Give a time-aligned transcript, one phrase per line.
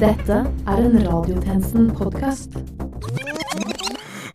[0.00, 2.54] Dette er en Radiotjenesten-podkast.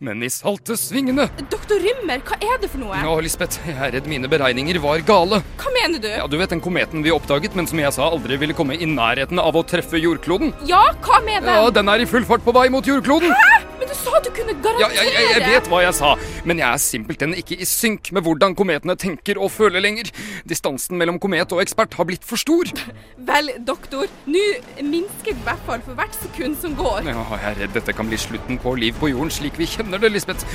[0.04, 2.98] Men i salte svingene Doktor Rymmer, hva er det for noe?
[3.00, 5.40] Å, Lisbeth, jeg er redd mine beregninger var gale.
[5.58, 6.08] Hva mener du?
[6.12, 8.86] Ja, Du vet den kometen vi oppdaget, men som jeg sa aldri ville komme i
[8.86, 10.52] nærheten av å treffe jordkloden?
[10.68, 11.56] Ja, hva med den?
[11.56, 13.32] Ja, Den er i full fart på vei mot jordkloden!
[13.32, 16.12] Du sa du kunne Ja, garantere jeg, jeg, jeg vet hva jeg sa,
[16.48, 20.10] men jeg er simpelthen ikke i synk med hvordan kometene tenker og føler lenger.
[20.48, 22.70] Distansen mellom komet og ekspert har blitt for stor.
[23.30, 24.44] Vel, doktor, nå
[24.84, 27.08] minsker i hvert fall for hvert sekund som går.
[27.10, 30.00] Ja, jeg er redd dette kan bli slutten på liv på jorden slik vi kjenner
[30.02, 30.46] det, Lisbeth.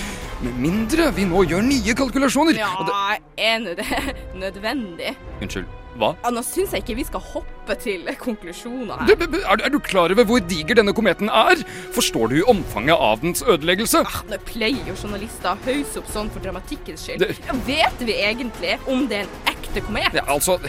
[0.41, 2.57] Med mindre vi nå gjør nye kalkulasjoner.
[2.59, 3.21] Ja, det...
[3.41, 4.01] er nå det
[4.41, 5.15] nødvendig?
[5.41, 5.67] Unnskyld,
[5.99, 6.13] hva?
[6.23, 9.11] Ja, nå syns jeg ikke vi skal hoppe til konklusjoner her.
[9.11, 11.61] er, du- er du klar over hvor diger denne kometen er?
[11.95, 14.03] Forstår du omfanget av dens ødeleggelse?
[14.07, 17.19] Ah, Nå pleier jo journalister å hausse opp sånn for dramatikkens skyld.
[17.19, 20.13] Det- Ja, vet vi egentlig om det er en ekte komet?
[20.13, 20.59] Ja, altså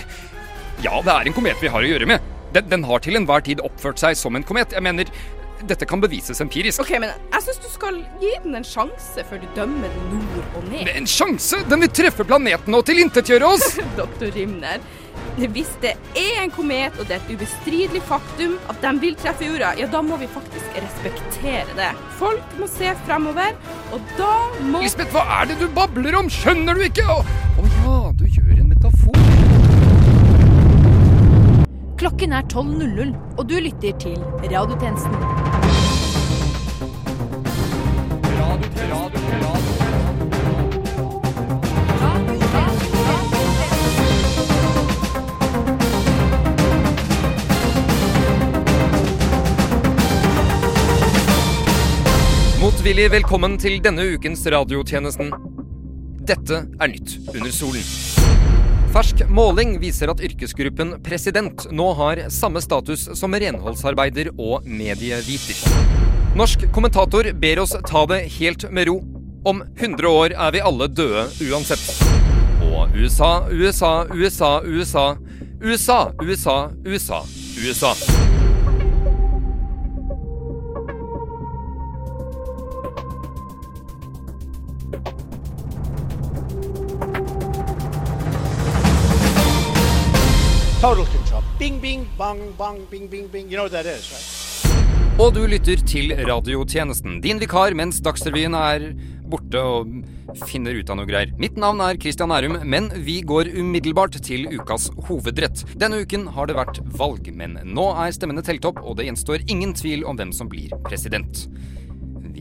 [0.82, 2.20] Ja, det er en komet vi har å gjøre med.
[2.52, 4.72] Den, den har til enhver tid oppført seg som en komet.
[4.72, 5.06] Jeg mener,
[5.64, 6.80] dette kan bevises empirisk.
[6.80, 10.56] Ok, men jeg syns du skal gi den en sjanse før du dømmer den nord
[10.58, 10.88] og ned.
[10.96, 11.62] En sjanse!
[11.68, 13.78] Den vil treffe planeten og tilintetgjøre oss!
[13.96, 14.80] Doktor Rymner.
[15.36, 19.46] Hvis det er en komet, og det er et ubestridelig faktum at de vil treffe
[19.48, 21.88] jorda, ja, da må vi faktisk respektere det.
[22.18, 23.56] Folk må se fremover,
[23.96, 24.32] og da
[24.68, 26.28] må Lisbeth, hva er det du babler om?
[26.32, 27.06] Skjønner du ikke?
[27.08, 29.16] Å oh, ja, du gjør en metafor.
[32.02, 35.81] Klokken er 12.00, og du lytter til Radiotjenesten.
[52.82, 55.28] Motvillig velkommen til denne ukens radiotjenesten.
[56.26, 57.84] Dette er nytt under solen.
[58.90, 65.62] Fersk måling viser at yrkesgruppen president nå har samme status som renholdsarbeider og medieviter.
[66.34, 68.98] Norsk kommentator ber oss ta det helt med ro.
[69.46, 71.86] Om 100 år er vi alle døde uansett.
[72.66, 75.06] Og USA, USA, USA, USA.
[75.62, 77.22] USA, USA, USA,
[77.62, 78.31] USA.
[90.82, 91.42] Total control.
[91.60, 93.48] Bing, bing, bong, bong, bing, bing, bing.
[93.48, 95.20] You know what that is, right?
[95.22, 97.20] Og du lytter til radiotjenesten.
[97.22, 98.88] Din vikar mens Dagsrevyen er
[99.30, 99.92] borte og
[100.48, 101.30] finner ut av noe greier.
[101.38, 105.62] Mitt navn er Christian Nærum, men vi går umiddelbart til ukas hovedrett.
[105.78, 109.46] Denne uken har det vært valg, men nå er stemmene telt opp, og det gjenstår
[109.46, 111.46] ingen tvil om hvem som blir president.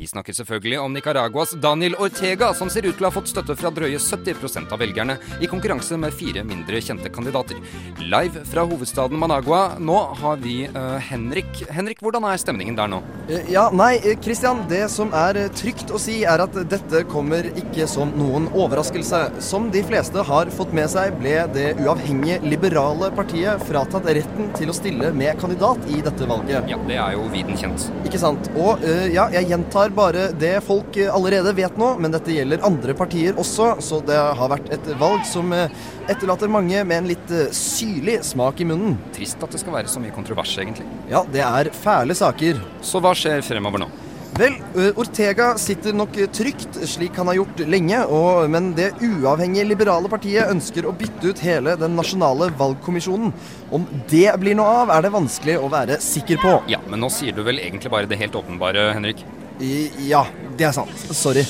[0.01, 3.53] Vi snakker selvfølgelig om Nicaraguas Daniel Ortega, som ser ut til å ha fått støtte
[3.53, 7.59] fra drøye 70% av velgerne i konkurranse med fire mindre kjente kandidater.
[8.01, 11.61] Live fra hovedstaden Managua, nå har vi uh, Henrik.
[11.69, 13.03] Henrik, hvordan er stemningen der nå?
[13.27, 17.51] Eh, Ja, nei, eh, Christian, det som er trygt å si er at dette kommer
[17.51, 19.21] ikke som noen overraskelse.
[19.51, 24.73] Som de fleste har fått med seg, ble det uavhengige liberale partiet fratatt retten til
[24.73, 26.73] å stille med kandidat i dette valget.
[26.73, 27.85] Ja, det er jo viden kjent.
[28.09, 28.49] Ikke sant?
[28.57, 32.65] Og uh, ja, jeg gjentar bare det folk eh, allerede vet nå, men dette gjelder
[32.67, 35.71] andre partier også, så det har vært et valg som eh,
[36.11, 38.99] etterlater mange med en litt eh, syrlig smak i munnen.
[39.15, 40.87] Trist at det skal være så mye kontrovers, egentlig.
[41.11, 42.61] Ja, det er fæle saker.
[42.85, 43.91] Så hva skjer fremover nå?
[44.39, 44.53] Vel,
[44.95, 50.47] Ortega sitter nok trygt, slik han har gjort lenge, og, men det uavhengige liberale partiet
[50.53, 53.33] ønsker å bytte ut hele den nasjonale valgkommisjonen.
[53.75, 56.55] Om det blir noe av, er det vanskelig å være sikker på.
[56.71, 59.25] Ja, men nå sier du vel egentlig bare det helt åpenbare, Henrik?
[59.61, 60.25] Ja,
[60.57, 61.07] det er sant.
[61.13, 61.45] Sorry.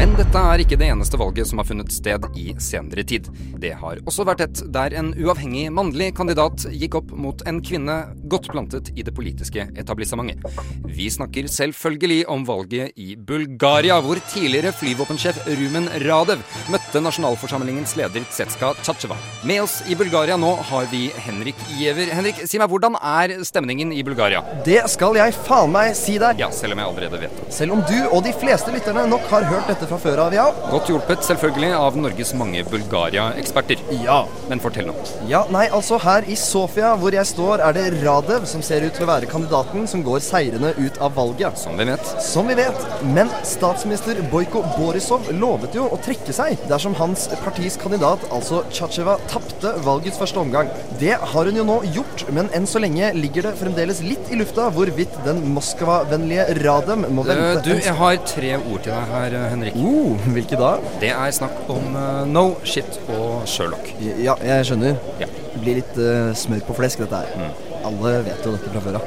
[0.00, 3.28] Men dette er ikke det eneste valget som har funnet sted i senere tid.
[3.60, 7.96] Det har også vært et der en uavhengig mannlig kandidat gikk opp mot en kvinne
[8.32, 10.42] godt plantet i det politiske etablissementet.
[10.88, 16.42] Vi snakker selvfølgelig om valget i Bulgaria, hvor tidligere flyvåpensjef Rumen Radev
[16.72, 19.20] møtte nasjonalforsamlingens leder Tsetska Tsjatsjeva.
[19.48, 22.10] Med oss i Bulgaria nå har vi Henrik Giæver.
[22.16, 24.42] Henrik, si meg, hvordan er stemningen i Bulgaria?
[24.66, 26.40] Det skal jeg faen meg si deg.
[26.42, 27.48] Ja, selv om jeg allerede vet det.
[27.54, 30.44] Selv om du og de fleste lytterne nok har hørt dette fra før av, ja.
[30.70, 33.80] Godt hjulpet selvfølgelig av Norges mange Bulgaria-eksperter.
[34.04, 34.20] Ja.
[34.50, 34.94] Men fortell nå.
[35.30, 38.94] Ja, nei, altså her i Sofia, hvor jeg står, er det Radev som ser ut
[38.96, 41.58] til å være kandidaten som går seirende ut av valget.
[41.58, 42.12] Som vi vet.
[42.22, 42.86] Som vi vet.
[43.16, 49.18] Men statsminister Bojko Borisov lovet jo å trekke seg dersom hans partis kandidat, altså Tsjatsjeva,
[49.32, 50.70] tapte valgets første omgang.
[51.00, 54.38] Det har hun jo nå gjort, men enn så lenge ligger det fremdeles litt i
[54.38, 59.12] lufta hvorvidt den Moskva-vennlige Radem må Eh, vente du, jeg har tre ord til deg
[59.12, 60.20] her, eh, Henrik.
[60.20, 60.76] Uh, hvilke da?
[61.00, 63.88] Det er snakk om uh, no shit og Sherlock.
[64.00, 64.96] Ja, jeg skjønner.
[65.20, 65.26] Ja.
[65.26, 67.52] Det blir litt uh, smør på flesk, dette her.
[67.84, 69.04] Alle vet jo dette fra før av.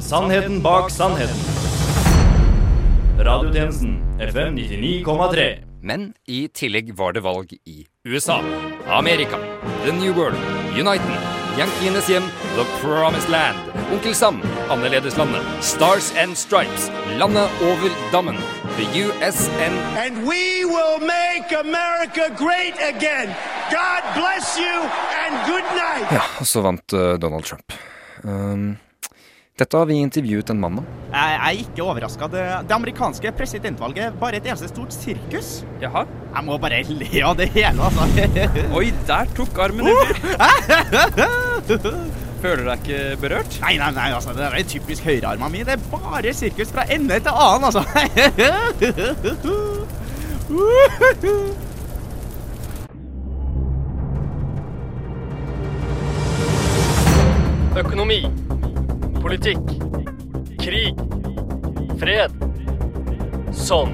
[0.00, 1.36] Sannheten bak sannheten.
[3.18, 5.64] Radiotjenesten FM 99,3.
[5.82, 8.40] Men i tillegg var det valg i USA,
[8.90, 9.38] Amerika,
[9.84, 10.38] The New World,
[10.74, 11.14] Uniten,
[11.58, 12.26] Yankeenes hjem,
[12.58, 13.58] The Promised Land,
[13.92, 18.36] Onkel Sam, Annerledeslandet, Stars and Stripes, Landet over dammen,
[18.76, 23.28] The USN And we will make America great again.
[23.70, 24.74] God bless you
[25.22, 26.10] and good night.
[26.10, 27.72] Ja, og så vant uh, Donald Trump.
[28.24, 28.76] Um,
[29.58, 30.92] dette har vi intervjuet en mann om.
[31.14, 32.26] Jeg er ikke overraska.
[32.26, 35.60] Det, det amerikanske presidentvalget er bare et eneste stort sirkus.
[35.78, 36.08] Jaha.
[36.34, 38.02] Jeg må bare le av det hele, altså.
[38.74, 40.08] Oi, der tok armen ut.
[42.38, 43.56] Føler du deg ikke berørt?
[43.64, 45.64] Nei, nei, nei, altså, det er typisk høyrearma mi.
[45.66, 47.82] Det er bare sirkus fra ende til annen, altså.
[57.78, 58.20] Økonomi.
[59.22, 59.66] Politikk.
[60.62, 60.94] Krig.
[61.98, 62.30] Fred.
[63.66, 63.90] Sånn.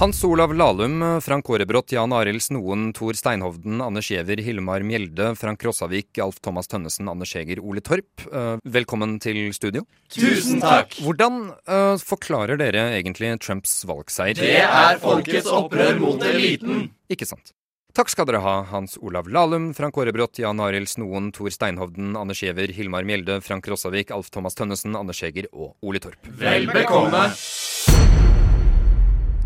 [0.00, 5.60] Hans Olav Lahlum, Frank Aarebrot, Jan Arild Snoen, Tor Steinhovden, Anders Giæver, Hilmar Mjelde, Frank
[5.60, 8.24] Rossavik, Alf Thomas Tønnesen, Anders Heger, Ole Torp.
[8.32, 9.84] Eh, velkommen til studio.
[10.08, 10.96] Tusen takk!
[11.04, 14.40] Hvordan uh, forklarer dere egentlig Trumps valgseier?
[14.40, 16.86] Det er folkets opprør mot eliten.
[17.12, 17.52] Ikke sant.
[17.92, 22.40] Takk skal dere ha, Hans Olav Lahlum, Frank Aarebrot, Jan Arild Snoen, Tor Steinhovden, Anders
[22.40, 26.32] Giæver, Hilmar Mjelde, Frank Rossavik, Alf Thomas Tønnesen, Anders Heger og Ole Torp.
[26.40, 27.26] Vel bekomme.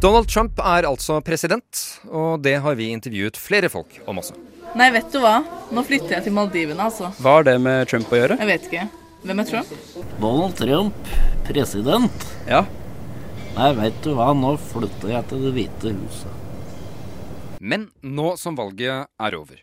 [0.05, 1.79] Donald Trump er altså president,
[2.13, 4.35] og det har vi intervjuet flere folk om også.
[4.77, 5.39] Nei, vet du hva?
[5.73, 7.09] Nå flytter jeg til Maldivene, altså.
[7.25, 8.37] Hva har det med Trump å gjøre?
[8.43, 8.83] Jeg vet ikke.
[9.25, 9.71] Hvem er Trump?
[10.21, 11.09] Donald Trump,
[11.49, 12.27] president.
[12.45, 12.67] Ja.
[13.55, 17.55] Nei, vet du hva, nå flytter jeg til Det hvite huset.
[17.65, 19.63] Men nå som valget er over,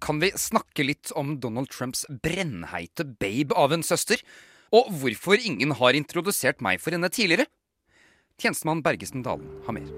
[0.00, 4.24] kan vi snakke litt om Donald Trumps brennheite babe av en søster?
[4.72, 7.50] Og hvorfor ingen har introdusert meg for henne tidligere?
[8.40, 9.90] Tjenestemann Bergesen Dalen har mer.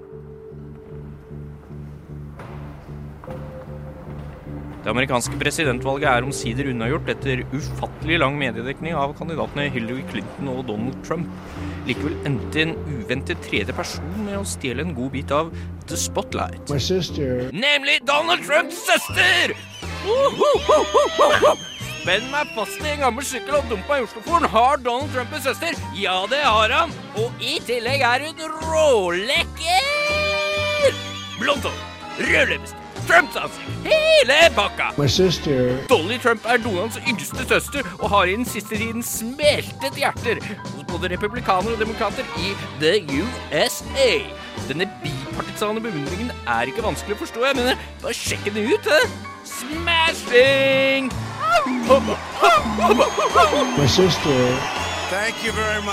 [4.83, 10.61] Det amerikanske presidentvalget er omsider unnagjort etter ufattelig lang mediedekning av kandidatene Hillary Clinton og
[10.69, 11.27] Donald Trump.
[11.89, 15.51] Likevel endte en uventet tredje person med å stjele en god bit av
[15.89, 16.69] The Spotlight.
[16.71, 17.49] My sister.
[17.51, 19.57] Nemlig Donald Trumps søster!
[22.07, 24.47] Spenn meg fast i en gammel sykkel og dumpa i Oslofjorden.
[24.47, 25.75] Har Donald Trump en søster?
[25.99, 26.93] Ja, det har han.
[27.19, 28.39] Og i tillegg er hun
[28.69, 29.83] rålekker!
[31.41, 31.75] Blondt hår,
[32.21, 34.87] rød leppestift, Trumps ansikt, hele pakka.
[35.91, 40.87] Dolly Trump er Donalds yngste søster og har i den siste tiden smeltet hjerter hos
[40.87, 44.11] både republikanere og demokrater i The USA.
[44.71, 47.75] Denne bipartisane beundringen er ikke vanskelig å forstå, jeg mener.
[47.99, 49.03] Bare sjekk den ut, hæ?
[49.57, 51.11] Smashing!
[53.77, 54.37] My sister.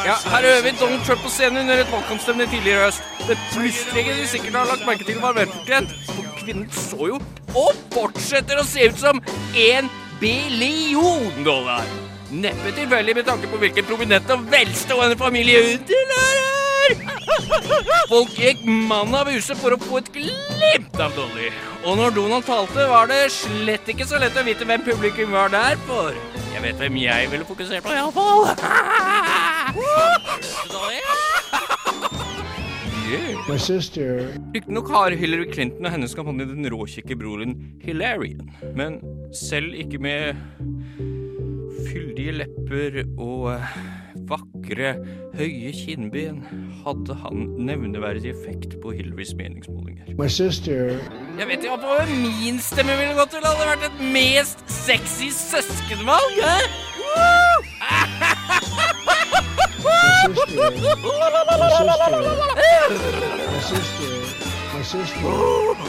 [0.04, 3.02] Ja, her øver Donald Trump på scenen under et valgkampstevne tidligere i høst.
[3.28, 5.94] Det plystreget du sikkert har lagt merke til var velfortjent.
[6.08, 7.20] For kvinnen så jo,
[7.54, 9.22] og fortsetter å se ut som
[9.68, 9.90] en
[10.20, 11.86] billion dollar.
[12.32, 16.63] Neppe tilfeldig med tanke på hvilken prominent og velstående familie hun tilhører.
[18.10, 21.50] Folk gikk mann av huset for å få et glimt av Dolly.
[21.84, 25.52] Og når Donald talte, var det slett ikke så lett å vite hvem publikum var
[25.52, 26.16] der for.
[26.54, 28.48] Jeg vet hvem jeg ville fokusert på, iallfall.
[33.04, 33.34] Yeah.
[33.44, 38.48] Riktignok har Hillary Clinton og hennes kampanje den råkjekke broren Hilarion.
[38.74, 38.96] Men
[39.36, 40.40] selv ikke med
[41.90, 43.76] fyldige lepper og eh,
[44.28, 44.94] vakre,
[45.34, 46.42] høye kinnben
[46.84, 50.14] hadde han nevneverdig effekt på Hillarys meningsmålinger.
[50.18, 50.96] My sister.
[51.38, 53.44] Jeg vet ikke hva min stemme ville gått til.
[53.44, 56.56] Hadde vært et mest sexy søskenvalg, hæ?
[57.00, 57.54] Woo!
[59.84, 60.70] My sister.
[64.74, 64.82] My sister.
[64.82, 65.84] My sister.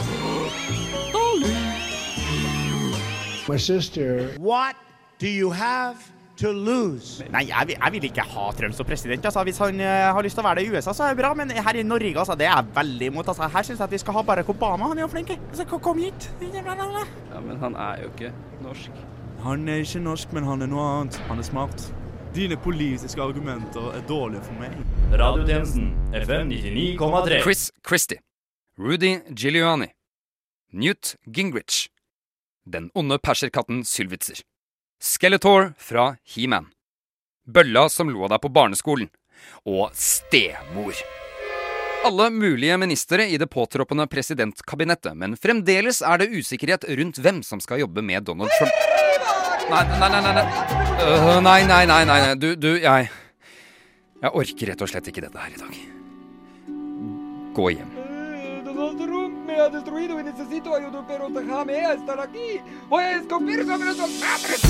[3.48, 4.34] My sister.
[4.38, 4.76] What
[5.18, 5.96] do you have
[6.36, 7.24] to lose?
[7.32, 9.24] Nei, jeg, jeg vil ikke ha Trump som president.
[9.24, 9.42] Altså.
[9.46, 11.32] Hvis han uh, har lyst til å være det i USA, så er det bra.
[11.38, 13.30] Men her i Norge, altså, det er jeg veldig imot.
[13.32, 13.48] Altså.
[13.52, 14.90] Her syns jeg at vi skal ha Barack Obama.
[14.92, 15.34] Han er jo flink.
[15.36, 16.30] Altså, kom- hit.
[16.52, 19.04] Ja, men han er jo ikke norsk.
[19.44, 21.20] Han er ikke norsk, men han er noe annet.
[21.30, 21.86] Han er smart.
[22.36, 24.74] Dine politiske argumenter er dårlige for meg.
[25.16, 27.42] Radiotjenesten FM 99,3.
[27.42, 28.18] Chris Christie.
[28.78, 29.88] Rudy Giuliani.
[30.72, 31.88] Newt Gingrich.
[32.66, 34.42] Den onde perserkatten Sylwitzer.
[35.02, 36.70] Skeletor fra He-Man.
[37.46, 39.10] Bølla som av deg på barneskolen.
[39.68, 40.96] Og stemor.
[42.06, 47.60] Alle mulige ministre i det påtroppende presidentkabinettet, men fremdeles er det usikkerhet rundt hvem som
[47.60, 48.72] skal jobbe med Donald Trump.
[49.66, 50.46] Nei, nei, nei, nei.
[51.02, 52.34] Øh, nei, nei, nei, nei, nei.
[52.38, 53.10] Du, du, jeg
[54.22, 55.74] Jeg orker rett og slett ikke dette her i dag.
[57.56, 57.90] Gå hjem.
[58.64, 59.25] Donald Trump
[59.56, 62.60] me ha destruido y necesito ayuda, pero déjame estar aquí.
[62.88, 64.62] Voy a escupir sobre sus madres.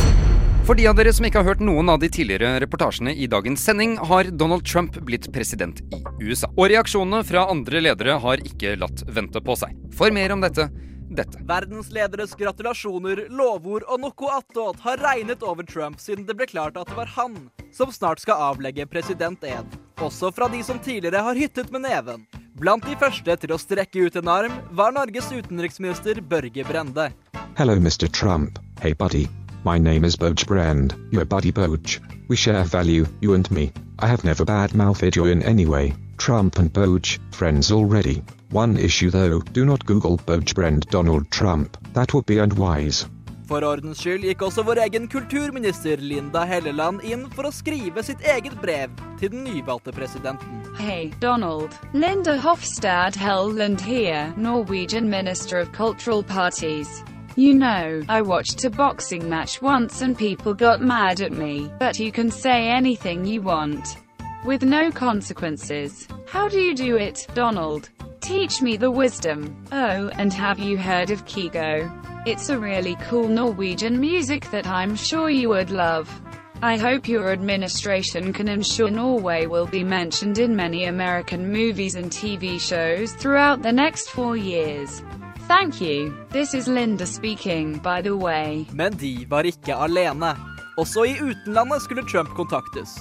[0.66, 3.62] For de av dere som ikke har hørt noen av de tidligere reportasjene i dagens
[3.62, 6.50] sending, har Donald Trump blitt president i USA.
[6.56, 9.76] Og reaksjonene fra andre ledere har ikke latt vente på seg.
[9.94, 10.66] For mer om dette
[11.06, 11.38] dette.
[11.46, 16.90] Verdenslederes gratulasjoner, lovord og noe attåt har regnet over Trump siden det ble klart at
[16.90, 17.36] det var han
[17.74, 19.78] som snart skal avlegge presidented.
[20.02, 22.26] Også fra de som tidligere har hyttet med neven.
[22.56, 27.10] Blant de første til å strekke ut en arm var Norges utenriksminister Børge Brende.
[27.58, 28.08] Hello, Mr.
[28.08, 28.58] Trump.
[28.80, 29.28] Hey, buddy.
[29.62, 32.00] My name is Boge Brand, your buddy Boge.
[32.28, 33.72] We share value, you and me.
[33.98, 35.92] I have never bad-mouthed you in any way.
[36.16, 38.22] Trump and Boge, friends already.
[38.48, 41.76] One issue though, do not Google Boge Brand Donald Trump.
[41.92, 43.04] That would be unwise.
[43.46, 48.24] For ordens skyld gikk også vår egen kulturminister Linda Helleland inn for å skrive sitt
[48.26, 50.64] eget brev til den nyvalgte presidenten.
[50.78, 51.76] Hey, Donald.
[51.92, 57.04] Linda Hofstad Helland here, Norwegian Minister of Cultural Parties.
[57.36, 62.00] You know, I watched a boxing match once and people got mad at me, but
[62.00, 63.96] you can say anything you want.
[64.44, 66.08] With no consequences.
[66.26, 67.90] How do you do it, Donald?
[68.20, 69.54] Teach me the wisdom.
[69.70, 72.05] Oh, and have you heard of Kigo?
[72.26, 76.10] It's a really cool Norwegian music that I'm sure you would love.
[76.60, 82.10] I hope your administration can ensure Norway will be mentioned in many American movies and
[82.10, 85.02] TV shows throughout the next four years.
[85.46, 86.12] Thank you.
[86.30, 88.66] This is Linda speaking, by the way.
[88.72, 90.34] Men de var ikke alene.
[90.78, 92.98] Også i utenlandet skulle Trump kontaktes.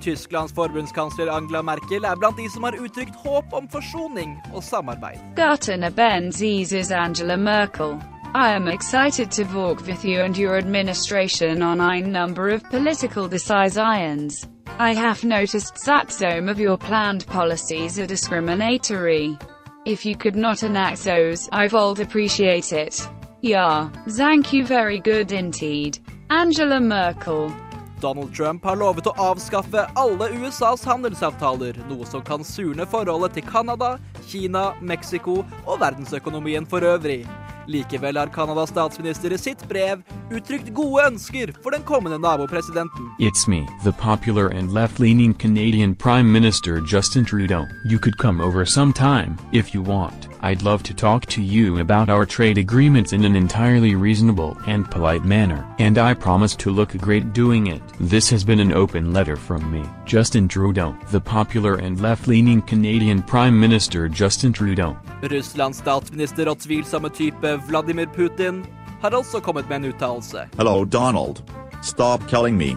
[0.00, 5.18] Tysklands forbundskansler Angela Merkel er blant de som har uttrykt håp om forsoning og samarbeid.
[5.36, 8.13] Gartner Benzes Angela Merkel.
[8.36, 13.28] I am excited to work with you and your administration on a number of political
[13.28, 14.48] decisions.
[14.80, 19.38] I have noticed that some of your planned policies are discriminatory.
[19.86, 23.08] If you could not enact those, I would appreciate it.
[23.40, 26.00] Yeah, thank you very good indeed.
[26.28, 27.54] Angela Merkel.
[28.00, 33.46] Donald Trump har lovet å avskaffe alle USAs handelsavtaler, noe som kan surne forholdet til
[33.46, 33.94] Canada,
[34.26, 37.22] Kina, Mexico og verdensøkonomien for øvrig.
[37.66, 40.02] Likevel har Canadas statsminister i sitt brev
[40.32, 43.10] uttrykt gode ønsker for den kommende nabopresidenten.
[43.18, 47.66] It's me, the popular and left-leaning Canadian Prime Minister Justin Trudeau.
[47.84, 50.33] You could come over sometime, if you want.
[50.44, 54.90] I'd love to talk to you about our trade agreements in an entirely reasonable and
[54.90, 57.80] polite manner, and I promise to look great doing it.
[57.98, 63.22] This has been an open letter from me, Justin Trudeau, the popular and left-leaning Canadian
[63.22, 64.98] Prime Minister Justin Trudeau.
[65.22, 68.66] Russlands statsminister og tvilsomme type Vladimir Putin
[69.00, 70.44] har også kommet med en uttalelse.
[70.58, 71.36] Hello, Donald.
[71.82, 72.76] Stop killing me.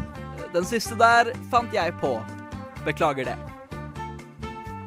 [0.55, 2.15] Den siste der fant jeg på.
[2.85, 3.56] Beklager det.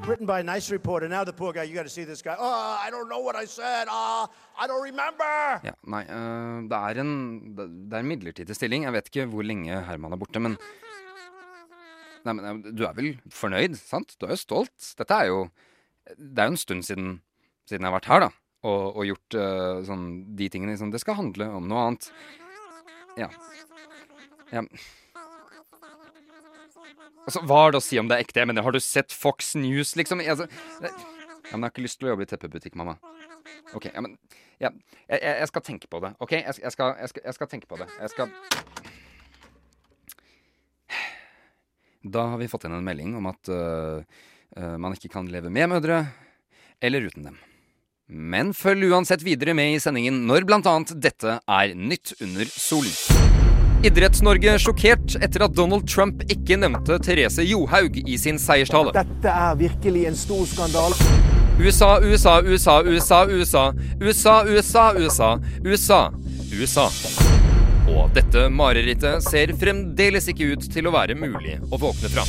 [0.07, 1.09] Written by a nice reporter.
[1.09, 2.35] Now the poor guy, you got to see this guy.
[2.39, 3.87] Oh, I don't know what I said.
[3.89, 4.29] Ah,
[4.59, 5.61] I don't remember.
[5.63, 7.13] Ja, nei, uh, det er en
[7.57, 8.89] det er en midlertidig stilling.
[8.89, 10.57] Jeg vet ikke hvor lenge Herman er borte, men
[12.25, 14.13] Nei, men øh, du er vel fornøyd, sant?
[14.21, 14.91] Du er jo stolt.
[14.99, 15.39] Dette er jo
[16.17, 17.21] Det er jo en stund siden,
[17.69, 18.31] siden jeg har vært her, da.
[18.69, 22.11] Og, og gjort uh, sånn de tingene liksom Det skal handle om noe annet.
[23.21, 23.31] Ja.
[24.53, 24.65] ja.
[27.27, 28.41] Altså, hva har det å si om det er ekte?
[28.43, 30.23] Jeg mener, har du sett Fox News, liksom?
[30.25, 30.47] Altså,
[30.83, 30.93] jeg,
[31.51, 32.97] men jeg har ikke lyst til å jobbe i teppebutikk, mamma.
[33.77, 34.17] OK, ja, men
[34.61, 34.71] ja,
[35.09, 36.13] jeg, jeg, jeg skal tenke på det.
[36.21, 36.35] OK?
[36.37, 37.89] Jeg, jeg, skal, jeg, skal, jeg skal tenke på det.
[38.01, 38.35] Jeg skal
[42.01, 44.01] Da har vi fått inn en melding om at øh,
[44.57, 46.05] øh, man ikke kan leve med mødre
[46.81, 47.37] eller uten dem.
[48.11, 53.30] Men følg uansett videre med i sendingen når blant annet dette er Nytt under solen.
[53.81, 58.93] Idretts-Norge sjokkert etter at Donald Trump ikke nevnte Therese Johaug i sin seierstale.
[58.93, 60.93] Dette er virkelig en stor skandal.
[61.57, 63.65] USA, USA, USA, USA, USA.
[64.03, 65.31] USA, USA, USA,
[65.65, 66.03] USA.
[66.53, 66.87] USA.
[67.89, 72.29] Og dette marerittet ser fremdeles ikke ut til å være mulig å våkne fra.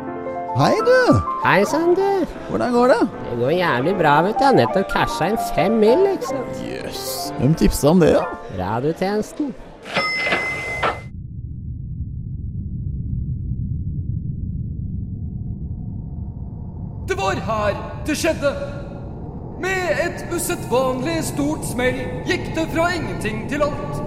[0.57, 1.21] Hei, du.
[1.45, 2.25] Hei sann, du.
[2.49, 3.09] Hvordan går det?
[3.31, 4.43] Det går jævlig bra, vet du.
[4.43, 6.57] Jeg har nettopp casha inn fem mil, ikke sant.
[6.67, 7.03] Jøss.
[7.37, 8.25] Hvem tipsa om det, da?
[8.59, 9.53] Radiotjenesten.
[17.07, 18.51] Det var her det skjedde.
[19.63, 24.03] Med et usedvanlig stort smell gikk det fra ingenting til alt.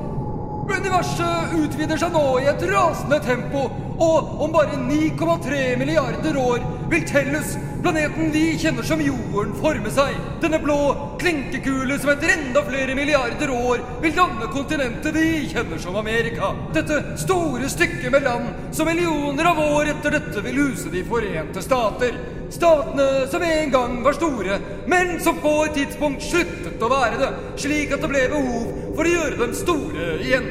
[0.69, 7.05] Universet utvider seg nå i et rasende tempo, og om bare 9,3 milliarder år vil
[7.09, 10.17] Tellus, planeten vi kjenner som Jorden, forme seg.
[10.43, 10.79] Denne blå
[11.21, 16.53] klinkekule som etter enda flere milliarder år vil danne kontinentet vi kjenner som Amerika.
[16.75, 21.63] Dette store stykket med land som millioner av år etter dette vil huse De forente
[21.63, 22.19] stater.
[22.55, 27.31] Statene som en gang var store, men som på et tidspunkt sluttet å være det,
[27.59, 30.49] slik at det ble behov for å gjøre dem store igjen.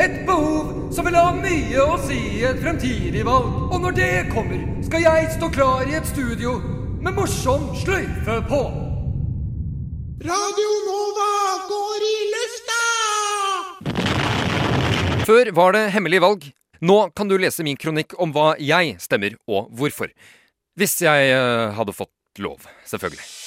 [0.00, 3.50] Et behov som vil ha mye å si i et fremtidig valg.
[3.68, 6.54] Og når det kommer, skal jeg stå klar i et studio
[7.02, 8.62] med morsom sløyfe på.
[10.22, 11.28] Radio Nova
[11.68, 12.80] går i lufta!
[15.26, 16.48] Før var det hemmelig valg.
[16.82, 20.08] Nå kan du lese min kronikk om hva jeg stemmer, og hvorfor.
[20.78, 23.41] Hvis jeg eh, hadde fått lov, selvfølgelig.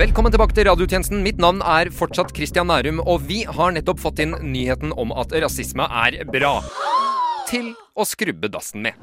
[0.00, 1.18] Velkommen tilbake til radiotjenesten.
[1.20, 5.34] Mitt navn er fortsatt Christian Nærum, og vi har nettopp fått inn nyheten om at
[5.44, 6.54] rasisme er bra.
[7.50, 8.96] Til å skrubbe dassen med.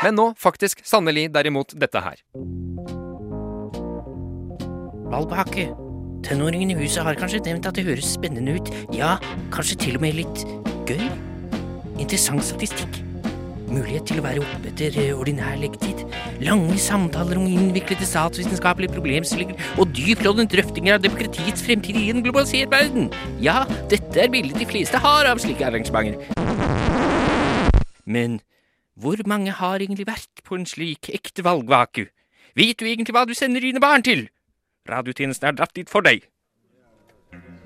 [0.00, 2.24] Men nå faktisk sannelig derimot dette her.
[5.12, 5.68] Valpehakke.
[6.24, 8.72] Tenåringen i huset har kanskje nevnt at det høres spennende ut.
[8.96, 9.18] Ja,
[9.52, 10.46] kanskje til og med litt
[10.88, 11.04] gøy.
[12.00, 13.05] Interessant statistikk.
[13.66, 16.04] Mulighet til å være oppe etter eh, ordinær leggetid.
[16.46, 22.70] Lange samtaler om innviklede statsvitenskapelige problemstillinger og dyptgående drøftinger av demokratiets fremtid i en globalisert
[22.70, 23.08] verden.
[23.42, 26.14] Ja, dette er bildet de fleste har av slike arrangementer.
[28.06, 28.38] Men
[28.94, 32.06] hvor mange har egentlig vært på en slik ekte valgvaku?
[32.56, 34.28] Vet du egentlig hva du sender dine barn til?
[34.86, 36.22] Radiotjenesten er dratt dit for deg.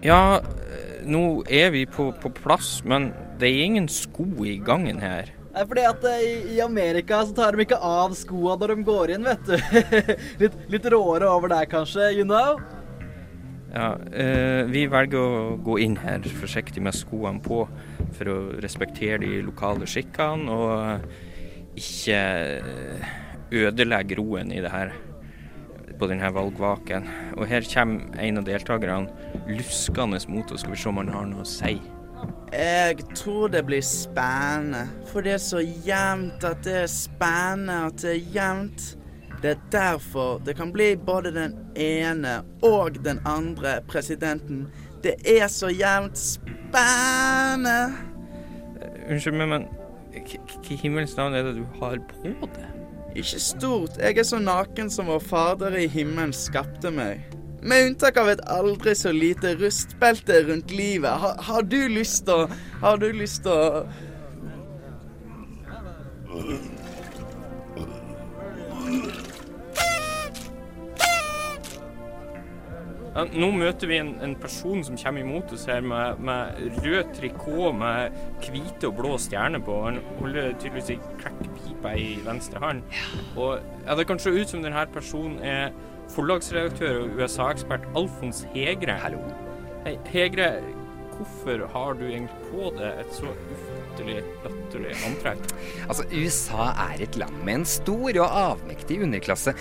[0.00, 5.04] Ja, eh, nå er vi på, på plass, men det er ingen sko i gangen
[5.04, 5.28] her.
[5.50, 8.84] Er fordi at eh, i, i Amerika så tar de ikke av skoa når de
[8.86, 9.56] går inn, vet du.
[10.44, 12.60] litt, litt råere over der, kanskje, you know?
[13.70, 17.64] Ja, eh, vi velger å gå inn her forsiktig med skoene på
[18.16, 22.18] for å respektere de lokale skikkene og ikke
[23.50, 24.90] ødelegge roen i det her
[26.00, 27.06] på denne valgvaken.
[27.36, 30.64] Og her kommer en av deltakerne luskende mot oss.
[30.64, 31.76] Skal vi se om han har noe å si.
[32.52, 34.88] Jeg tror det blir spennende.
[35.06, 38.96] For det er så jevnt at det er spennende at det er jevnt.
[39.42, 44.66] Det er derfor det kan bli både den ene og den andre presidenten.
[45.02, 47.94] Det er så jevnt spennende.
[49.10, 49.68] Unnskyld meg, men
[50.10, 52.66] hva i himmelens navn er det du har på deg?
[53.16, 53.96] Ikke stort.
[53.98, 57.24] Jeg er så naken som vår Fader i himmelen skapte meg.
[57.62, 61.10] Med unntak av et aldri så lite rustbelte rundt livet.
[61.10, 63.84] Har, har du lyst til å Har du lyst til å
[73.10, 77.10] Ja, nå møter vi en, en person som kommer imot oss her med, med rød
[77.16, 78.14] trikot med
[78.46, 79.74] hvite og blå stjerner på.
[79.82, 82.84] Han holder tydeligvis ei crackpipe i venstre hånd.
[83.34, 85.74] Og ja, Det kan se ut som denne personen er
[86.14, 88.98] forlagsredaktør og USA-ekspert Alfons Hegre.
[89.02, 89.22] Hallo.
[89.84, 90.48] Hei, Hegre,
[91.14, 95.46] hvorfor har du egentlig på deg et så ufattelig latterlig antrekk?
[95.86, 99.54] Altså, USA er et land med en stor og avmektig underklasse.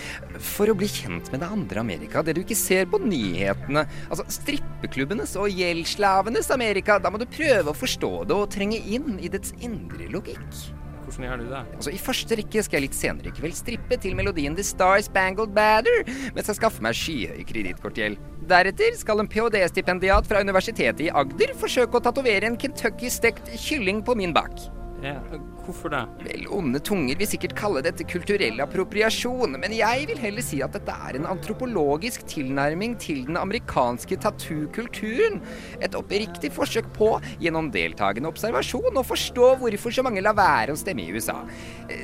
[0.51, 4.27] For å bli kjent med det andre Amerika, det du ikke ser på nyhetene, altså
[4.39, 9.31] strippeklubbenes og gjeldsslavenes Amerika, da må du prøve å forstå det og trenge inn i
[9.31, 10.78] dets indre logikk.
[11.09, 11.61] Hvordan gjør du det?
[11.75, 15.01] Altså, I første rekke skal jeg litt senere i kveld strippe til melodien The Star
[15.05, 16.03] Spangled Banner
[16.35, 18.19] mens jeg skaffer meg skyhøy kredittkortgjeld.
[18.49, 24.17] Deretter skal en ph.d.-stipendiat fra Universitetet i Agder forsøke å tatovere en Kentucky-stekt kylling på
[24.17, 24.69] min bak.
[24.99, 25.15] Ja,
[25.63, 26.01] hvorfor det?
[26.25, 30.75] Vel, onde tunger vil sikkert kalle dette kulturell appropriasjon, men jeg vil heller si at
[30.75, 35.39] dette er en antropologisk tilnærming til den amerikanske tattoo-kulturen.
[35.79, 40.79] Et oppriktig forsøk på, gjennom deltakende observasjon, å forstå hvorfor så mange lar være å
[40.79, 41.37] stemme i USA.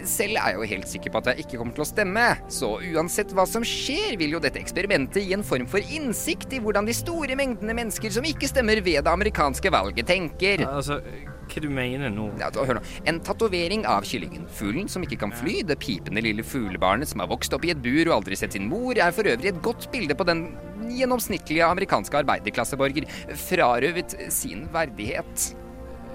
[0.07, 2.77] Selv er jeg jo helt sikker på at jeg ikke kommer til å stemme, så
[2.95, 6.87] uansett hva som skjer, vil jo dette eksperimentet gi en form for innsikt i hvordan
[6.87, 10.63] de store mengdene mennesker som ikke stemmer ved det amerikanske valget, tenker.
[10.69, 11.01] Altså,
[11.49, 12.29] hva du mener nå?
[12.41, 12.83] Ja, hør nå.
[13.09, 14.47] En tatovering av kyllingen.
[14.51, 17.83] Fuglen som ikke kan fly, det pipende lille fuglebarnet som har vokst opp i et
[17.83, 20.47] bur og aldri sett sin mor, er for øvrig et godt bilde på den
[20.95, 23.07] gjennomsnittlige amerikanske arbeiderklasseborger
[23.47, 25.51] frarøvet sin verdighet.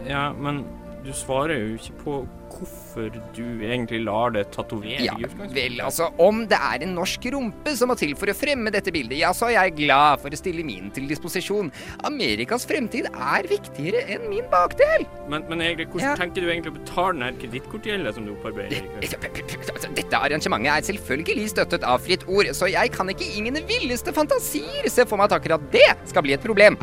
[0.09, 0.65] Ja, men
[1.05, 5.15] du svarer jo ikke på hvorfor du egentlig lar det tatovere Ja,
[5.55, 8.93] vel, altså, om det er en norsk rumpe som må til for å fremme dette
[8.95, 11.71] bildet, ja, så er jeg glad for å stille min til disposisjon.
[12.09, 15.07] Amerikas fremtid er viktigere enn min bakdel.
[15.31, 18.91] Men, men egentlig, hvordan tenker du egentlig å betale den kredittkortgjelda som du opparbeider?
[19.01, 19.57] i kveld?
[19.71, 23.65] Altså, dette arrangementet er selvfølgelig støttet av Fritt Ord, så jeg kan ikke i mine
[23.71, 26.79] villeste fantasier se for meg at akkurat det skal bli et problem.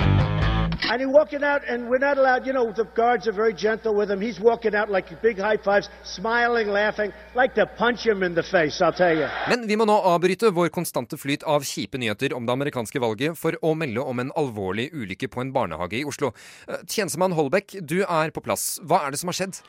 [0.83, 3.95] And he's walking out, and we're not allowed, you know, the guards are very gentle
[3.95, 4.21] with him.
[4.21, 8.43] He's walking out like big high fives, smiling, laughing, like to punch him in the
[8.43, 9.27] face, I'll tell you.
[9.49, 13.37] Men vi må nå avbryte vår konstante flyt av kjipe nyheter om det amerikanske valget
[13.39, 16.33] for å melde om en alvorlig ulykke på en barnehage i Oslo.
[16.67, 18.77] Eh, Tjenestemann Holbæk, du er på plass.
[18.85, 19.61] Hva er det som har skjedd?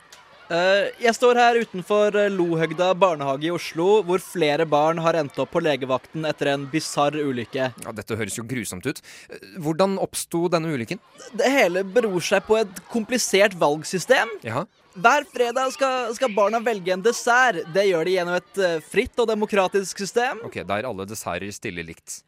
[0.48, 5.36] Eh, jeg står her utenfor eh, Lohøgda barnehage i Oslo, hvor flere barn har endt
[5.42, 7.66] opp på legevakten etter en bisarr ulykke.
[7.84, 9.02] Ja, Dette høres jo grusomt ut.
[9.28, 11.02] Eh, Hvordan oppsto denne ulykken?
[11.36, 14.32] Det hele beror seg på et komplisert valgsystem.
[14.46, 14.64] Ja.
[14.98, 17.60] Hver fredag skal, skal barna velge en dessert.
[17.74, 20.40] Det gjør de gjennom et fritt og demokratisk system.
[20.48, 22.22] Ok, Der alle desserter stiller likt.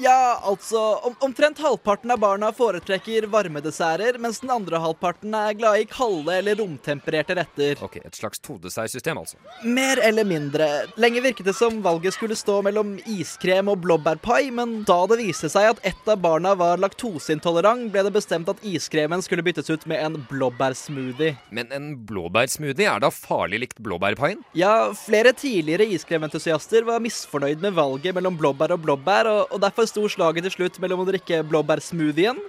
[0.00, 5.56] Ja, altså om, Omtrent halvparten av barna foretrekker varme desserter, mens den andre halvparten er
[5.58, 7.82] glad i kalde eller romtempererte retter.
[7.84, 9.36] Ok, Et slags todessertsystem, altså.
[9.64, 10.68] Mer eller mindre.
[10.96, 15.50] Lenge virket det som valget skulle stå mellom iskrem og blåbærpai, men da det viste
[15.52, 19.86] seg at ett av barna var laktoseintolerant, ble det bestemt at iskremen skulle byttes ut
[19.90, 21.36] med en blåbærsmoothie.
[21.50, 24.42] Men en blåbærsmoothie er da farlig likt blåbærpaien?
[24.58, 29.81] Ja, flere tidligere iskrementusiaster var misfornøyd med valget mellom blåbær og blåbær, og, og derfor
[29.90, 32.40] sto slaget til slutt mellom å drikke blåbærsmoothien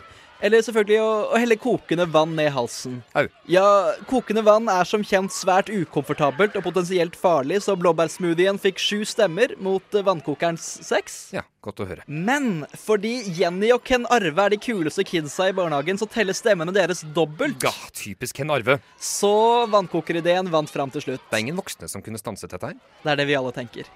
[0.43, 3.00] eller selvfølgelig å, å helle kokende vann ned halsen.
[3.15, 3.24] Au.
[3.50, 3.65] Ja,
[4.10, 9.56] kokende vann er som kjent svært ukomfortabelt og potensielt farlig, så blåbærsmoothien fikk sju stemmer
[9.63, 11.17] mot vannkokerens seks.
[11.36, 12.04] Ja, godt å høre.
[12.08, 16.76] Men fordi Jenny og Ken Arve er de kuleste kidsa i barnehagen, så teller stemmene
[16.76, 17.63] deres dobbelt.
[17.63, 18.82] Ja, typisk Ken Arve.
[19.00, 19.34] Så
[19.72, 21.28] vannkokerideen vant fram til slutt.
[21.30, 22.82] Det er ingen voksne som kunne stanset dette her.
[23.04, 23.88] Det er det vi alle tenker.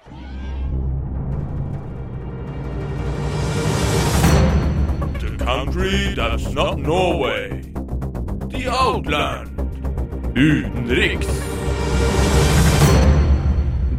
[5.48, 7.62] Country that's not Norway.
[8.52, 9.50] The Outland.
[10.36, 11.28] Utenriks.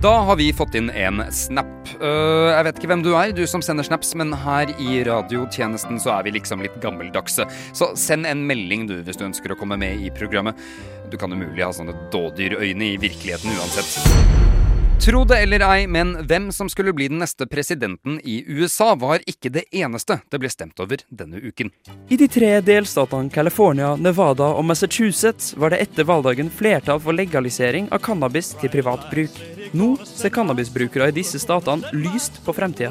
[0.03, 1.89] Da har vi fått inn en snap.
[2.03, 5.97] Uh, jeg vet ikke hvem du er, du som sender snaps, men her i radiotjenesten
[6.05, 7.49] så er vi liksom litt gammeldagse.
[7.73, 10.61] Så send en melding du hvis du ønsker å komme med i programmet.
[11.09, 14.58] Du kan umulig ha sånne dådyrøyne i virkeligheten uansett.
[14.99, 19.23] Tro det eller ei, men hvem som skulle bli den neste presidenten i USA, var
[19.31, 21.71] ikke det eneste det ble stemt over denne uken.
[22.11, 27.87] I de tre delstatene California, Nevada og Massachusetts var det etter valgdagen flertall for legalisering
[27.95, 29.39] av cannabis til privat bruk.
[29.79, 32.91] Nå ser cannabisbrukere i disse statene lyst på fremtida.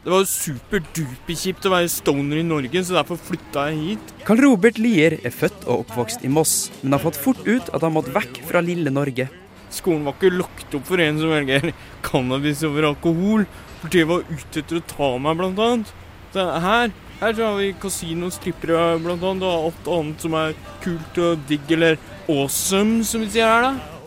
[0.00, 4.16] Det var superduperkjipt å være stoner i Norge, så derfor flytta jeg hit.
[4.24, 7.82] Carl Robert Lier er født og oppvokst i Moss, men har fått fort ut at
[7.84, 9.28] han måtte vekk fra lille Norge.
[9.70, 11.70] Skolen var ikke lagt opp for en som velger
[12.06, 13.46] cannabis over alkohol.
[13.90, 15.92] De var ute etter å ta meg, blant annet.
[16.34, 20.56] Så her, her så har vi kasino, strippere, blant annet, og alt annet som er
[20.84, 21.98] kult og digg, eller
[22.30, 24.00] awesome, som vi sier her, da.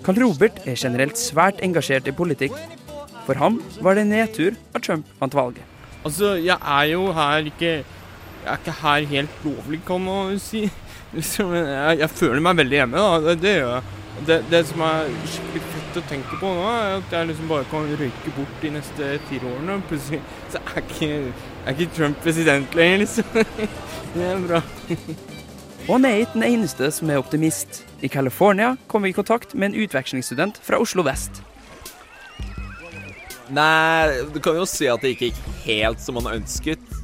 [0.00, 2.56] Carl Robert er generelt svært engasjert i politikk.
[3.26, 5.66] For ham var det nedtur at Trump vant valget.
[6.00, 7.72] Altså, jeg er jo her ikke
[8.40, 10.62] Jeg er ikke her helt lovlig, kan man si.
[11.12, 13.18] Jeg, jeg føler meg veldig hjemme, da.
[13.24, 13.99] Det, det gjør jeg.
[14.26, 17.66] Det, det som er skikkelig fett å tenke på nå, er at jeg liksom bare
[17.70, 19.78] kan røyke bort de neste fire årene.
[19.88, 20.20] Plutselig
[20.52, 21.10] så er ikke,
[21.64, 23.38] er ikke Trump president lenger, liksom.
[24.14, 24.60] Det er bra.
[25.86, 27.84] Og han er ikke den eneste som er optimist.
[28.04, 31.40] I California kom vi i kontakt med en utvekslingsstudent fra Oslo vest.
[33.50, 36.99] Nei, du kan jo si at det ikke gikk helt som han ønsket.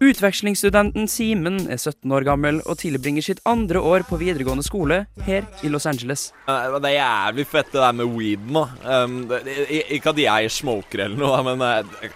[0.00, 5.44] Utvekslingsstudenten Simen er 17 år gammel og tilbringer sitt andre år på videregående skole her
[5.60, 6.30] i Los Angeles.
[6.48, 8.64] Eh, Det er jævlig fett det der med weeden, da.
[9.04, 12.12] Um, det- ikke at jeg smoker eller noe, men eh, jeg,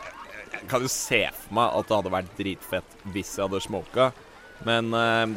[0.55, 4.13] jeg kan jo se for meg at det hadde vært dritfett hvis jeg hadde smoka.
[4.65, 5.29] Men uh,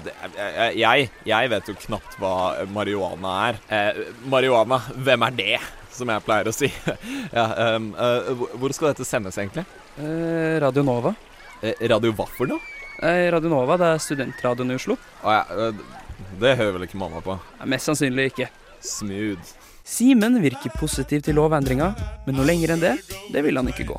[0.71, 3.59] jeg, jeg, vet jo knapt hva marihuana er.
[3.67, 5.59] Uh, marihuana, hvem er det?
[5.91, 6.71] Som jeg pleier å si.
[7.35, 9.65] ja, um, uh, hvor- skal dette sendes, egentlig?
[9.99, 11.11] Eh, Radio Nova.
[11.61, 12.61] Eh, radio hva for noe?
[13.01, 14.97] Eh, Radio Nova det er studentradioen i Oslo.
[15.25, 15.81] Å ja, eh,
[16.41, 17.37] det hører vel ikke mamma på?
[17.65, 18.49] Mest sannsynlig ikke.
[18.81, 19.55] Smooth.
[19.87, 21.93] Simen virker positiv til lovendringa,
[22.25, 22.97] men noe lenger enn det,
[23.31, 23.97] det vil han ikke gå.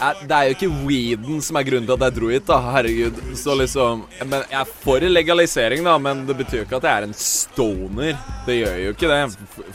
[0.00, 2.56] Det er jo ikke weeden som er grunnen til at jeg dro hit, da.
[2.72, 3.18] Herregud.
[3.36, 7.02] Så liksom Men jeg er for legalisering, da, men det betyr jo ikke at jeg
[7.02, 8.22] er en stoner.
[8.46, 9.18] Det gjør jo ikke det.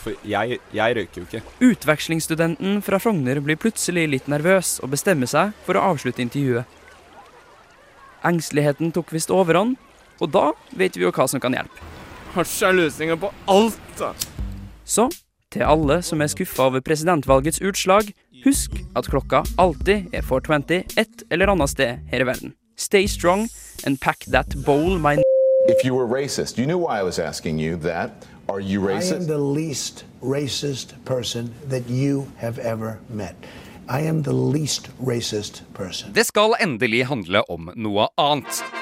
[0.02, 1.42] For jeg, jeg røyker jo ikke.
[1.68, 6.66] Utvekslingsstudenten fra Frogner blir plutselig litt nervøs og bestemmer seg for å avslutte intervjuet.
[8.26, 9.76] Engsteligheten tok visst overhånd,
[10.20, 11.82] og da vet vi jo hva som kan hjelpe.
[12.34, 14.12] Hasj er løsninga på alt, da.
[14.84, 15.08] Så,
[15.52, 18.10] til alle som er skuffa over presidentvalgets utslag,
[18.44, 22.54] husk at klokka alltid er 420 et eller annet sted her i verden.
[22.76, 23.48] Stay strong
[23.86, 25.16] and pack that bowl, my
[25.68, 28.26] If you were racist, you knew why I was asking you that.
[28.48, 29.26] Are you I am racist?
[29.26, 33.34] the least racist person that you have ever met.
[36.14, 38.75] Det skal endelig handle om noe annet.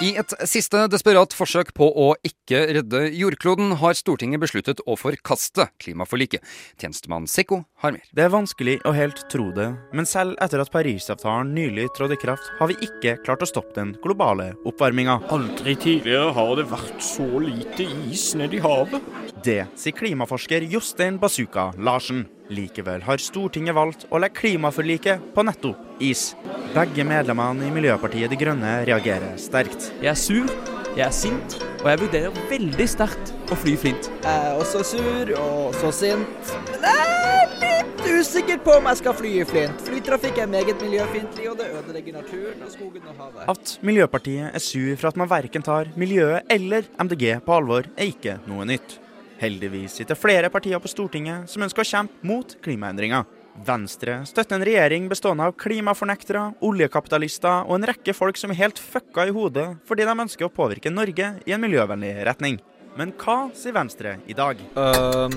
[0.00, 5.68] I et siste desperat forsøk på å ikke redde jordkloden, har Stortinget besluttet å forkaste
[5.82, 6.42] klimaforliket.
[6.80, 8.08] Tjenestemann Sekko har mer.
[8.14, 12.22] Det er vanskelig å helt tro det, men selv etter at Parisavtalen nylig trådte i
[12.24, 15.20] kraft, har vi ikke klart å stoppe den globale oppvarminga.
[15.34, 19.04] Aldri tidligere har det vært så lite is nedi havet.
[19.44, 22.24] Det sier klimaforsker Jostein Bazooka Larsen.
[22.50, 26.32] Likevel har Stortinget valgt å legge klimaforliket på nettopp is.
[26.74, 29.90] Begge medlemmene i Miljøpartiet De Grønne reagerer sterkt.
[30.02, 30.48] Jeg er sur,
[30.96, 34.10] jeg er sint, og jeg vurderer veldig sterkt å fly flint.
[34.24, 36.54] Jeg er også sur og så sint.
[36.72, 39.84] Men jeg er litt usikker på om jeg skal fly i Flint.
[39.86, 43.46] Flytrafikk er meget miljøfiendtlig, og det ødelegger naturen og skogen og havet.
[43.54, 48.12] At Miljøpartiet er sur for at man verken tar miljøet eller MDG på alvor, er
[48.12, 49.01] ikke noe nytt.
[49.42, 53.24] Heldigvis sitter flere partier på Stortinget som ønsker å kjempe mot klimaendringer.
[53.66, 58.78] Venstre støtter en regjering bestående av klimafornektere, oljekapitalister og en rekke folk som er helt
[58.80, 62.60] fucka i hodet fordi de ønsker å påvirke Norge i en miljøvennlig retning.
[62.96, 64.60] Men hva sier Venstre i dag?
[64.76, 65.30] Øh,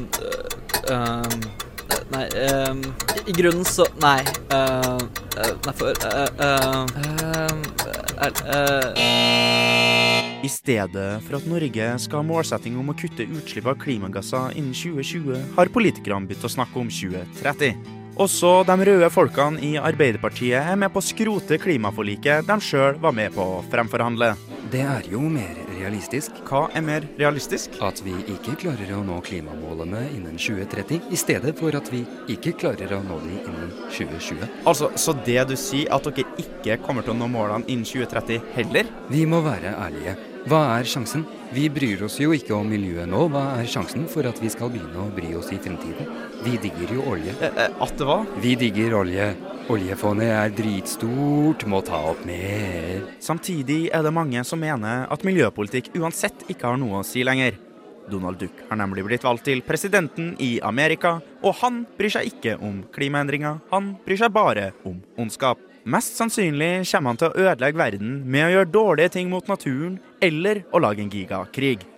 [0.92, 1.46] øhm,
[2.12, 2.82] Nei, øhm,
[3.26, 4.22] i- grunnen så Nei.
[4.54, 5.00] Uh,
[5.42, 7.54] øh, nei, for øh, uh, uh,
[8.22, 13.80] øh, øh, I stedet for at Norge skal ha målsetting om å kutte utslipp av
[13.82, 17.80] klimagasser innen 2020, har politikerne begynt å snakke om 2030.
[18.22, 23.18] Også de røde folkene i Arbeiderpartiet er med på å skrote klimaforliket de sjøl var
[23.18, 24.36] med på å fremforhandle.
[24.72, 26.36] Det er jo mer realistisk.
[26.48, 27.76] Hva er mer realistisk?
[27.86, 32.56] At vi ikke klarer å nå klimamålene innen 2030, i stedet for at vi ikke
[32.62, 34.46] klarer å nå de innen 2020.
[34.66, 38.42] Altså, Så det du sier, at dere ikke kommer til å nå målene innen 2030
[38.56, 38.90] heller?
[39.12, 40.16] Vi må være ærlige.
[40.46, 41.24] Hva er sjansen?
[41.56, 43.24] Vi bryr oss jo ikke om miljøet nå.
[43.34, 46.06] Hva er sjansen for at vi skal begynne å bry oss i fremtiden?
[46.46, 47.34] Vi digger jo olje.
[47.42, 48.20] at det hva?
[48.44, 49.32] Vi digger olje.
[49.66, 53.00] Oljefondet er dritstort, må ta opp mer.
[53.24, 57.58] Samtidig er det mange som mener at miljøpolitikk uansett ikke har noe å si lenger.
[58.06, 62.60] Donald Duck har nemlig blitt valgt til presidenten i Amerika, og han bryr seg ikke
[62.62, 65.58] om klimaendringer, han bryr seg bare om ondskap.
[65.90, 69.98] Mest sannsynlig kommer han til å ødelegge verden med å gjøre dårlige ting mot naturen,
[70.22, 71.90] eller å lage en gigakrig.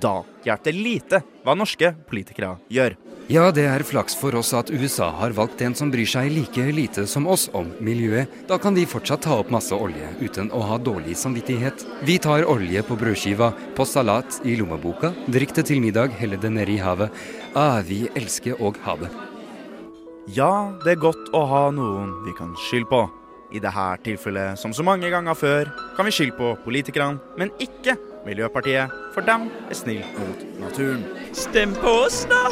[0.00, 2.96] Da hjelper det lite hva norske politikere gjør.
[3.26, 6.62] Ja, det er flaks for oss at USA har valgt en som bryr seg like
[6.70, 8.30] lite som oss om miljøet.
[8.46, 11.82] Da kan de fortsatt ta opp masse olje uten å ha dårlig samvittighet.
[12.06, 16.52] Vi tar olje på brødskiva, på salat, i lommeboka, drikk det til middag, helle det
[16.54, 17.10] ned i havet.
[17.58, 19.10] Ah, vi elsker òg havet.
[20.30, 23.06] Ja, det er godt å ha noen vi kan skylde på.
[23.54, 27.94] I dette tilfellet, som så mange ganger før, kan vi skylde på politikerne, men ikke
[28.26, 31.04] Miljøpartiet, for dem er snill mot naturen.
[31.36, 32.42] Stem på oss, da!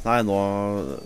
[0.00, 0.36] Nei, nå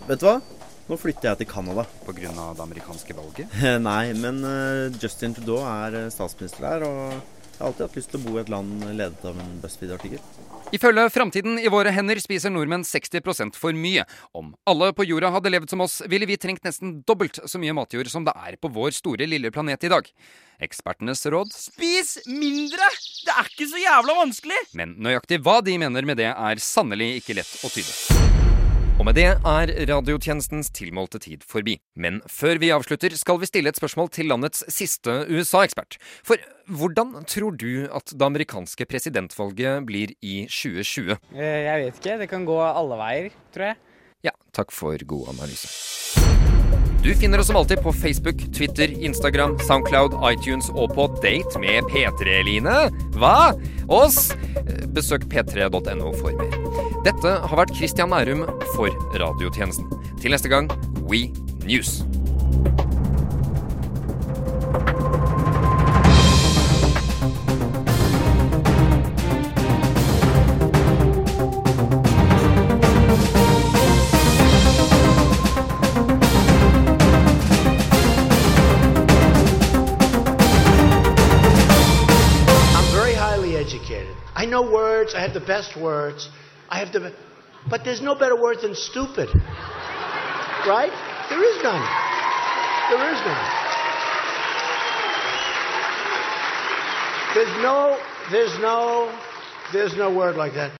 [0.07, 0.39] Vet du hva?
[0.85, 1.83] Nå flytter jeg til Canada.
[2.05, 2.29] Pga.
[2.29, 3.55] det amerikanske valget?
[3.89, 8.09] Nei, men eh, Justin Trudeau er eh, statsminister der, og jeg har alltid hatt lyst
[8.11, 10.19] til å bo i et land ledet av en BuzzFeed-artikkel.
[10.75, 14.03] Ifølge Framtiden i våre hender spiser nordmenn 60% for mye.
[14.35, 17.75] Om alle på jorda hadde levd som oss, ville vi trengt nesten dobbelt så mye
[17.77, 20.11] matjord som det er på vår store, lille planet i dag.
[20.67, 22.91] Ekspertenes råd Spis mindre!
[23.23, 24.61] Det er ikke så jævla vanskelig!
[24.75, 28.34] Men nøyaktig hva de mener med det, er sannelig ikke lett å tyde.
[28.95, 31.73] Og med det er radiotjenestens tilmålte tid forbi.
[31.99, 35.97] Men før vi avslutter, skal vi stille et spørsmål til landets siste USA-ekspert.
[36.23, 36.39] For
[36.71, 41.17] hvordan tror du at det amerikanske presidentvalget blir i 2020?
[41.35, 42.17] Eh, Jeg vet ikke.
[42.23, 43.81] Det kan gå alle veier, tror jeg.
[44.29, 45.67] Ja, takk for god analyse.
[47.03, 51.83] Du finner oss som alltid på Facebook, Twitter, Instagram, Soundcloud, iTunes og på Date med
[51.91, 52.77] P3, Line.
[53.19, 53.51] Hva?
[53.91, 54.31] Oss?
[54.95, 56.54] Besøk p3.no for mer.
[57.05, 58.39] Dette har vært Christian Nærum
[58.73, 59.85] for Radiotjenesten.
[60.17, 60.71] Til neste gang,
[61.05, 61.29] We
[61.61, 62.01] News.
[84.37, 85.15] I know words.
[85.15, 86.29] I have the best words.
[86.75, 87.13] I have to.
[87.69, 89.29] But there's no better word than stupid.
[90.67, 90.91] Right?
[91.29, 91.79] There is none.
[92.91, 93.45] There is none.
[97.33, 97.97] There's no,
[98.29, 99.09] there's no,
[99.71, 100.73] there's no word like that.